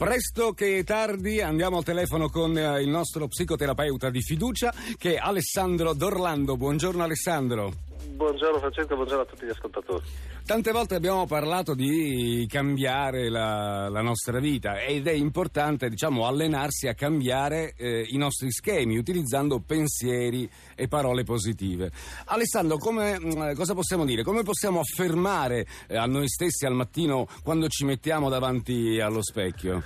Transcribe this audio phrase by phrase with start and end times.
[0.00, 5.18] Presto che tardi andiamo al telefono con eh, il nostro psicoterapeuta di fiducia che è
[5.18, 6.56] Alessandro Dorlando.
[6.56, 7.89] Buongiorno Alessandro.
[8.20, 10.04] Buongiorno Francesco, buongiorno a tutti gli ascoltatori.
[10.44, 16.86] Tante volte abbiamo parlato di cambiare la, la nostra vita ed è importante diciamo, allenarsi
[16.86, 21.90] a cambiare eh, i nostri schemi utilizzando pensieri e parole positive.
[22.26, 24.22] Alessandro, come, mm, cosa possiamo dire?
[24.22, 29.82] Come possiamo affermare eh, a noi stessi al mattino quando ci mettiamo davanti allo specchio?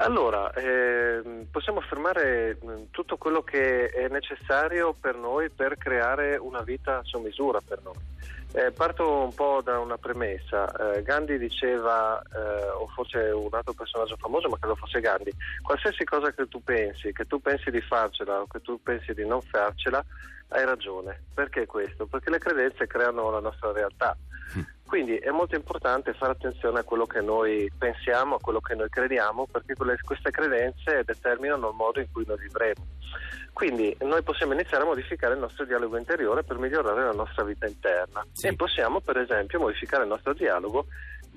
[0.00, 6.62] Allora, eh, possiamo affermare mm, tutto quello che è necessario per noi per creare una
[6.62, 7.96] vita su misura per noi.
[8.52, 10.70] Eh, parto un po' da una premessa.
[10.94, 15.32] Eh, Gandhi diceva, eh, o forse un altro personaggio famoso, ma credo fosse Gandhi,
[15.62, 19.26] qualsiasi cosa che tu pensi, che tu pensi di farcela o che tu pensi di
[19.26, 20.02] non farcela,
[20.50, 21.24] hai ragione.
[21.34, 22.06] Perché questo?
[22.06, 24.16] Perché le credenze creano la nostra realtà.
[24.88, 28.88] Quindi è molto importante fare attenzione a quello che noi pensiamo, a quello che noi
[28.88, 32.86] crediamo, perché queste credenze determinano il modo in cui noi vivremo.
[33.52, 37.66] Quindi noi possiamo iniziare a modificare il nostro dialogo interiore per migliorare la nostra vita
[37.66, 38.46] interna sì.
[38.46, 40.86] e possiamo per esempio modificare il nostro dialogo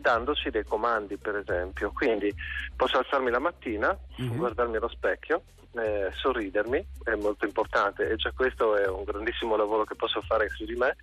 [0.02, 1.92] dandoci dei comandi per esempio.
[1.92, 2.34] Quindi
[2.76, 4.38] posso alzarmi la mattina, mm-hmm.
[4.38, 5.44] guardarmi allo specchio,
[5.74, 10.50] eh, sorridermi, è molto importante e già questo è un grandissimo lavoro che posso fare
[10.50, 10.98] su di me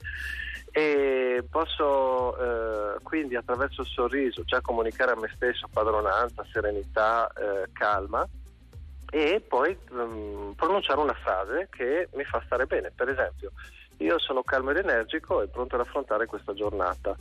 [0.71, 7.71] e posso eh, quindi attraverso il sorriso già comunicare a me stesso padronanza, serenità, eh,
[7.73, 8.29] calma
[9.11, 12.93] e poi um, pronunciare una frase che mi fa stare bene.
[12.95, 13.53] Per esempio,
[13.99, 17.17] io sono calmo ed energico e pronto ad affrontare questa giornata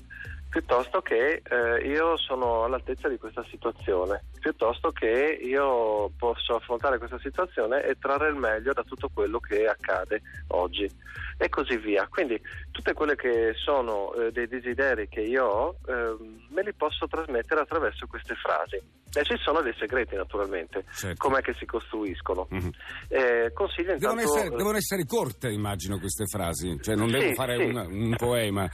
[0.58, 7.20] piuttosto che eh, io sono all'altezza di questa situazione, piuttosto che io posso affrontare questa
[7.20, 10.90] situazione e trarre il meglio da tutto quello che accade oggi
[11.38, 12.08] e così via.
[12.10, 12.42] Quindi
[12.72, 16.16] tutte quelle che sono eh, dei desideri che io ho eh,
[16.50, 18.82] me li posso trasmettere attraverso queste frasi.
[19.14, 21.28] E ci sono dei segreti naturalmente, certo.
[21.28, 22.48] com'è che si costruiscono.
[22.52, 23.48] Mm-hmm.
[23.54, 24.16] consiglio intanto...
[24.16, 27.64] devono, essere, devono essere corte immagino queste frasi, cioè non sì, devo fare sì.
[27.64, 28.70] un, un poema.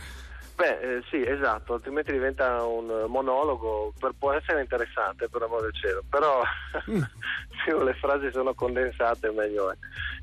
[0.55, 5.73] Beh, eh, sì, esatto, altrimenti diventa un monologo, per, può essere interessante per amore del
[5.73, 6.43] cielo, però
[6.91, 7.01] mm.
[7.65, 9.75] se le frasi sono condensate meglio è.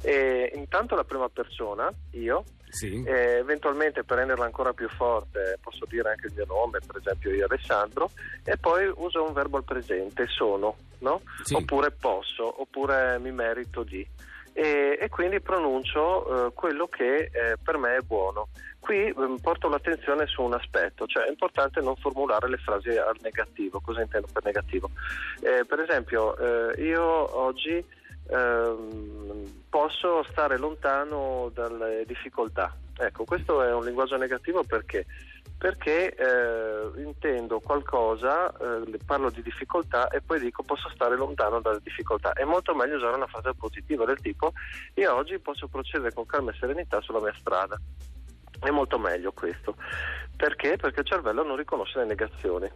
[0.02, 3.02] E, intanto la prima persona, io, sì.
[3.04, 7.46] eventualmente per renderla ancora più forte posso dire anche il mio nome, per esempio io
[7.46, 8.10] Alessandro,
[8.44, 11.22] e poi uso un verbo al presente, sono, no?
[11.42, 11.54] Sì.
[11.54, 14.06] oppure posso, oppure mi merito di
[14.52, 18.48] e, e quindi pronuncio eh, quello che eh, per me è buono.
[18.78, 23.16] Qui eh, porto l'attenzione su un aspetto, cioè è importante non formulare le frasi al
[23.22, 23.80] negativo.
[23.80, 24.90] Cosa intendo per negativo?
[25.40, 27.84] Eh, per esempio, eh, io oggi
[28.30, 32.74] ehm, posso stare lontano dalle difficoltà.
[32.96, 35.06] Ecco, questo è un linguaggio negativo perché
[35.60, 41.80] perché eh, intendo qualcosa, eh, parlo di difficoltà e poi dico posso stare lontano dalle
[41.82, 42.32] difficoltà.
[42.32, 44.54] È molto meglio usare una frase positiva del tipo
[44.94, 47.78] io oggi posso procedere con calma e serenità sulla mia strada.
[48.58, 49.76] È molto meglio questo.
[50.34, 50.78] Perché?
[50.78, 52.70] Perché il cervello non riconosce le negazioni.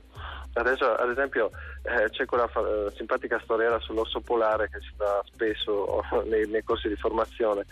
[0.53, 1.53] Adesso, ad esempio,
[1.85, 6.63] eh, c'è quella fa- eh, simpatica storiella sull'orso polare che si fa spesso nei, nei
[6.63, 7.65] corsi di formazione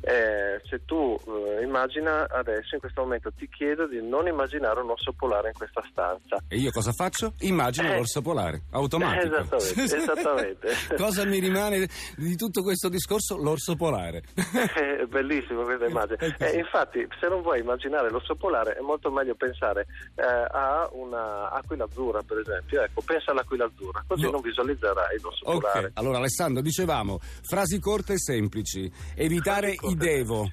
[0.00, 4.90] eh, se tu eh, immagina adesso in questo momento ti chiedo di non immaginare un
[4.90, 7.34] orso polare in questa stanza e io cosa faccio?
[7.40, 10.68] immagino eh, l'orso polare automatico esattamente, esattamente.
[10.96, 13.36] cosa mi rimane di tutto questo discorso?
[13.36, 14.22] l'orso polare
[14.74, 19.34] è bellissimo questa immagine eh, infatti se non vuoi immaginare l'orso polare è molto meglio
[19.34, 24.30] pensare eh, a un'aquila azzurra per esempio ecco pensa all'aquila azzurra così no.
[24.30, 25.60] non visualizzerai l'orso okay.
[25.60, 30.50] polare allora Alessandro dicevamo frasi corte e semplici evitare devo.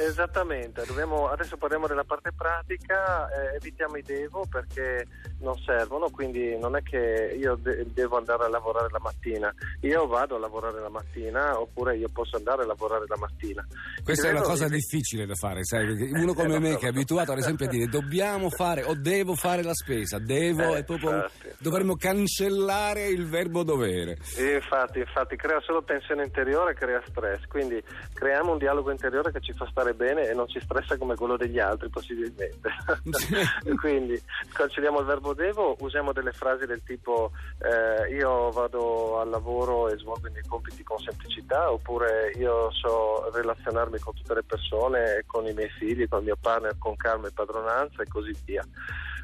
[0.00, 5.06] Esattamente, Dobbiamo, adesso parliamo della parte pratica, eh, evitiamo i devo perché
[5.40, 10.06] non servono, quindi non è che io de- devo andare a lavorare la mattina, io
[10.06, 13.66] vado a lavorare la mattina oppure io posso andare a lavorare la mattina.
[14.02, 14.76] Questa è una cosa di...
[14.76, 18.48] difficile da fare, sai, uno come me che è abituato ad esempio a dire dobbiamo
[18.48, 24.16] fare o devo fare la spesa, devo, eh, proprio, infatti, dovremmo cancellare il verbo dovere.
[24.38, 27.82] Infatti, infatti, crea solo tensione interiore, crea stress, quindi
[28.14, 31.36] creiamo un dialogo interiore che ci fa stare bene e non ci stressa come quello
[31.36, 32.70] degli altri possibilmente.
[33.80, 34.20] quindi
[34.52, 39.96] cancelliamo il verbo devo, usiamo delle frasi del tipo eh, io vado al lavoro e
[39.98, 45.46] svolgo i miei compiti con semplicità oppure io so relazionarmi con tutte le persone, con
[45.46, 48.64] i miei figli, con il mio partner con calma e padronanza e così via.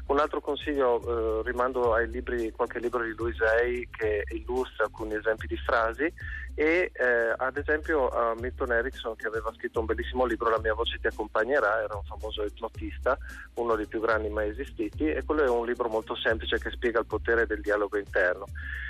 [0.07, 5.15] Un altro consiglio, eh, rimando ai libri, qualche libro di Louis Hay che illustra alcuni
[5.15, 6.11] esempi di frasi
[6.55, 10.73] e eh, ad esempio a Milton Erickson che aveva scritto un bellissimo libro La mia
[10.73, 13.17] voce ti accompagnerà, era un famoso ipnotista,
[13.55, 16.99] uno dei più grandi mai esistiti e quello è un libro molto semplice che spiega
[16.99, 18.45] il potere del dialogo interno.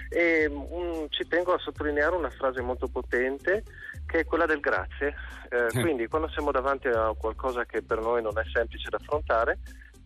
[0.10, 3.64] E um, ci tengo a sottolineare una frase molto potente
[4.06, 5.16] che è quella del grazie,
[5.50, 9.58] eh, quindi quando siamo davanti a qualcosa che per noi non è semplice da affrontare,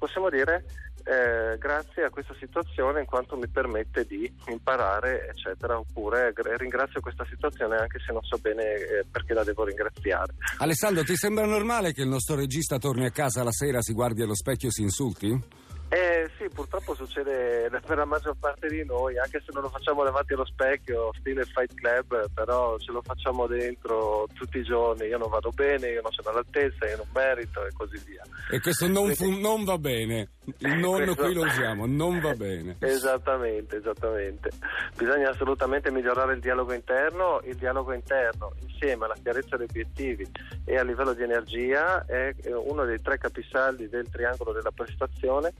[0.02, 0.64] possiamo dire
[1.03, 7.25] eh, grazie a questa situazione in quanto mi permette di imparare, eccetera, oppure ringrazio questa
[7.30, 10.33] situazione anche se non so bene eh, perché la devo ringraziare.
[10.57, 14.21] Alessandro, ti sembra normale che il nostro regista torni a casa la sera, si guardi
[14.21, 15.59] allo specchio e si insulti?
[15.94, 20.06] Eh sì, purtroppo succede per la maggior parte di noi, anche se non lo facciamo
[20.06, 25.18] davanti allo specchio, stile Fight Club, però ce lo facciamo dentro tutti i giorni, io
[25.18, 28.24] non vado bene, io non sono all'altezza, io non merito e così via.
[28.51, 30.30] E questo non, fu- non va bene,
[30.60, 31.24] nonno questo...
[31.24, 32.78] qui lo usiamo, non va bene.
[32.80, 34.50] Esattamente, esattamente.
[34.98, 40.28] Bisogna assolutamente migliorare il dialogo interno, il dialogo interno insieme alla chiarezza degli obiettivi
[40.66, 45.54] e a livello di energia è uno dei tre capisaldi del triangolo della prestazione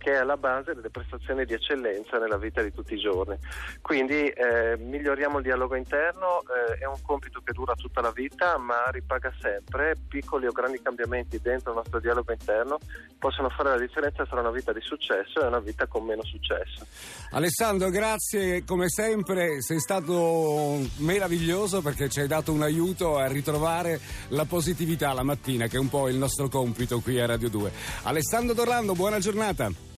[0.00, 3.36] che è alla base delle prestazioni di eccellenza nella vita di tutti i giorni.
[3.82, 8.56] Quindi eh, miglioriamo il dialogo interno, eh, è un compito che dura tutta la vita
[8.56, 12.78] ma ripaga sempre, piccoli o grandi cambiamenti dentro il nostro dialogo interno
[13.18, 16.86] possono fare la differenza tra una vita di successo e una vita con meno successo.
[17.32, 24.00] Alessandro, grazie come sempre, sei stato meraviglioso perché ci hai dato un aiuto a ritrovare
[24.28, 27.70] la positività la mattina che è un po' il nostro compito qui a Radio 2.
[28.04, 29.88] Alessandro Dorlando, buona giornata.